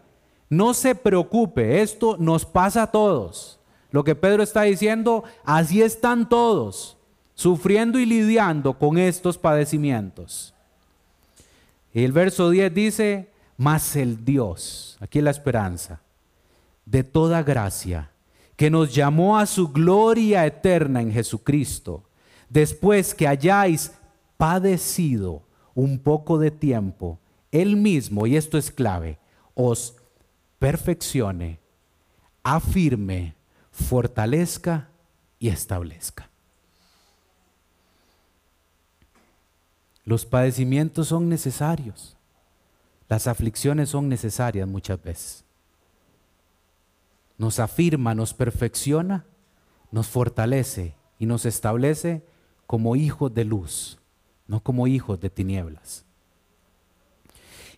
[0.50, 3.60] No se preocupe, esto nos pasa a todos.
[3.91, 6.98] Lo que Pedro está diciendo, así están todos,
[7.44, 10.54] sufriendo y lidiando con estos padecimientos.
[11.94, 16.00] El verso 10 dice, mas el Dios, aquí la esperanza,
[16.86, 18.12] de toda gracia,
[18.56, 22.06] que nos llamó a su gloria eterna en Jesucristo,
[22.48, 23.91] después que hayáis
[24.38, 25.44] padecido
[25.76, 27.20] un poco de tiempo,
[27.52, 29.20] Él mismo, y esto es clave,
[29.54, 29.98] os
[30.60, 31.60] perfeccione,
[32.41, 33.36] afirme,
[33.70, 34.88] fortalezca
[35.39, 36.30] y establezca.
[40.06, 42.18] Los padecimientos son necesarios.
[43.10, 45.45] Las aflicciones son necesarias muchas veces.
[47.38, 49.26] Nos afirma, nos perfecciona,
[49.91, 52.24] nos fortalece y nos establece
[52.66, 53.99] como hijos de luz,
[54.47, 56.06] no como hijos de tinieblas.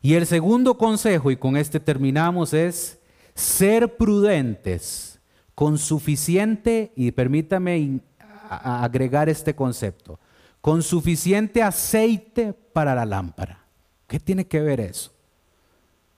[0.01, 2.99] Y el segundo consejo, y con este terminamos, es
[3.33, 5.19] ser prudentes
[5.55, 8.01] con suficiente, y permítame
[8.49, 10.19] agregar este concepto,
[10.65, 13.63] con suficiente aceite para la lámpara.
[14.07, 15.11] ¿Qué tiene que ver eso?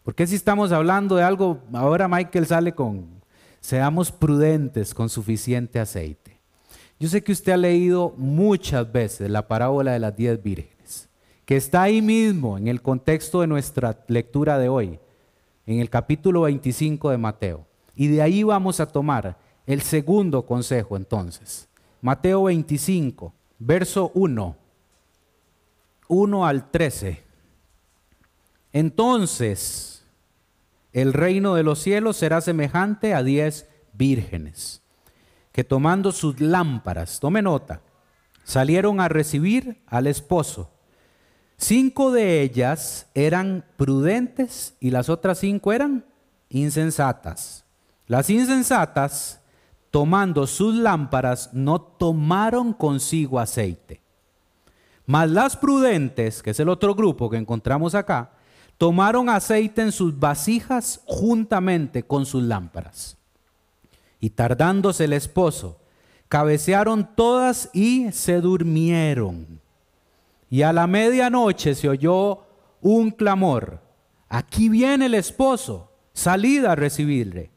[0.03, 3.09] Porque si estamos hablando de algo, ahora Michael sale con,
[3.59, 6.39] seamos prudentes con suficiente aceite.
[6.97, 11.09] Yo sé que usted ha leído muchas veces la parábola de las diez vírgenes,
[11.43, 14.97] que está ahí mismo en el contexto de nuestra lectura de hoy,
[15.65, 17.67] en el capítulo 25 de Mateo.
[17.97, 21.67] Y de ahí vamos a tomar el segundo consejo entonces.
[21.99, 24.55] Mateo 25, verso 1,
[26.07, 27.23] 1 al 13.
[28.73, 30.03] Entonces,
[30.93, 34.81] el reino de los cielos será semejante a diez vírgenes,
[35.51, 37.81] que tomando sus lámparas, tome nota,
[38.43, 40.71] salieron a recibir al esposo.
[41.57, 46.05] Cinco de ellas eran prudentes y las otras cinco eran
[46.49, 47.65] insensatas.
[48.05, 49.36] Las insensatas,
[49.91, 54.01] tomando sus lámparas, no tomaron consigo aceite.
[55.05, 58.31] Mas las prudentes, que es el otro grupo que encontramos acá,
[58.77, 63.17] tomaron aceite en sus vasijas juntamente con sus lámparas.
[64.19, 65.79] Y tardándose el esposo,
[66.27, 69.61] cabecearon todas y se durmieron.
[70.49, 72.43] Y a la medianoche se oyó
[72.81, 73.81] un clamor.
[74.29, 77.51] Aquí viene el esposo, salid a recibirle.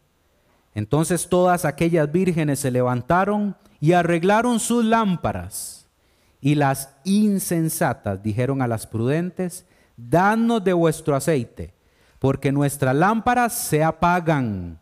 [0.75, 5.87] Entonces todas aquellas vírgenes se levantaron y arreglaron sus lámparas.
[6.41, 9.67] Y las insensatas dijeron a las prudentes,
[9.97, 11.75] danos de vuestro aceite,
[12.19, 14.79] porque nuestras lámparas se apagan.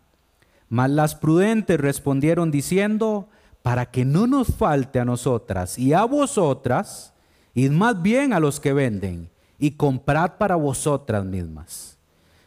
[0.68, 3.28] Mas las prudentes respondieron diciendo,
[3.62, 7.12] para que no nos falte a nosotras y a vosotras,
[7.54, 11.98] id más bien a los que venden y comprad para vosotras mismas.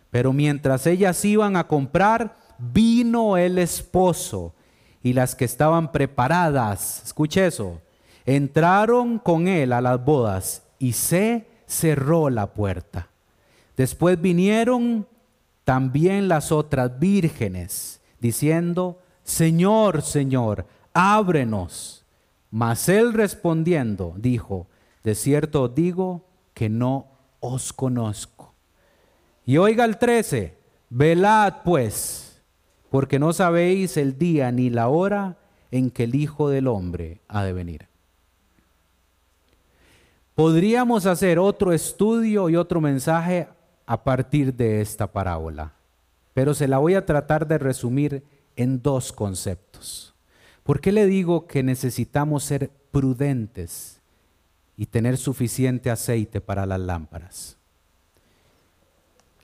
[0.09, 4.53] Pero mientras ellas iban a comprar, vino el esposo
[5.03, 7.81] y las que estaban preparadas, escuche eso,
[8.25, 13.07] entraron con él a las bodas y se cerró la puerta.
[13.75, 15.07] Después vinieron
[15.63, 22.05] también las otras vírgenes, diciendo, Señor, Señor, ábrenos.
[22.51, 24.67] Mas él respondiendo dijo,
[25.03, 27.07] de cierto os digo que no
[27.39, 28.53] os conozco.
[29.45, 30.57] Y oiga el 13,
[30.89, 32.30] velad pues
[32.91, 35.37] porque no sabéis el día ni la hora
[35.71, 37.87] en que el Hijo del Hombre ha de venir.
[40.35, 43.47] Podríamos hacer otro estudio y otro mensaje
[43.85, 45.71] a partir de esta parábola,
[46.33, 48.25] pero se la voy a tratar de resumir
[48.57, 50.13] en dos conceptos.
[50.63, 54.01] ¿Por qué le digo que necesitamos ser prudentes
[54.75, 57.55] y tener suficiente aceite para las lámparas?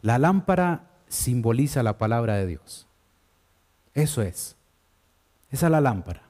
[0.01, 2.86] La lámpara simboliza la palabra de Dios.
[3.97, 4.55] Eso es.
[5.49, 6.21] Esa es la lámpara.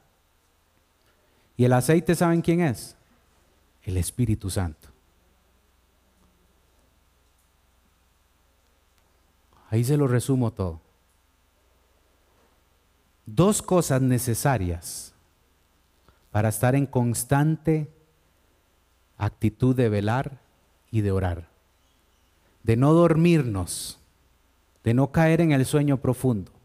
[1.54, 2.96] ¿Y el aceite saben quién es?
[3.82, 4.88] El Espíritu Santo.
[9.68, 10.80] Ahí se lo resumo todo.
[13.26, 15.12] Dos cosas necesarias
[16.30, 17.92] para estar en constante
[19.18, 20.40] actitud de velar
[20.90, 21.48] y de orar.
[22.62, 23.98] De no dormirnos,
[24.84, 26.57] de no caer en el sueño profundo.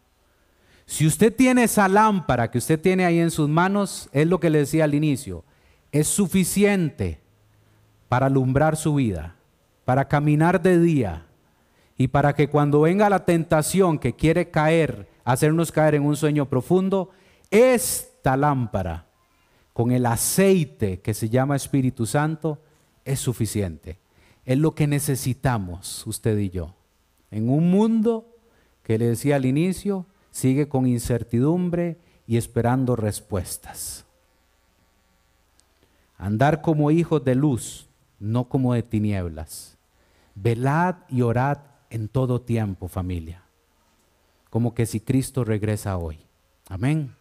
[0.93, 4.51] Si usted tiene esa lámpara que usted tiene ahí en sus manos, es lo que
[4.51, 5.43] le decía al inicio,
[5.91, 7.19] es suficiente
[8.09, 9.35] para alumbrar su vida,
[9.85, 11.25] para caminar de día
[11.97, 16.47] y para que cuando venga la tentación que quiere caer, hacernos caer en un sueño
[16.47, 17.09] profundo,
[17.49, 19.07] esta lámpara
[19.73, 22.61] con el aceite que se llama Espíritu Santo
[23.03, 23.97] es suficiente.
[24.45, 26.75] Es lo que necesitamos usted y yo.
[27.31, 28.27] En un mundo
[28.83, 34.03] que le decía al inicio, sigue con incertidumbre y esperando respuestas.
[36.17, 37.87] Andar como hijos de luz,
[38.19, 39.77] no como de tinieblas.
[40.33, 41.59] Velad y orad
[41.91, 43.43] en todo tiempo, familia.
[44.49, 46.19] Como que si Cristo regresa hoy.
[46.67, 47.15] Amén.